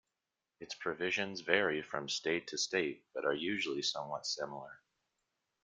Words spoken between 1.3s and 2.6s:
vary from state to